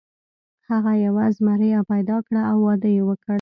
[0.69, 3.29] هغه یوه زمریه پیدا کړه او واده یې وکړ.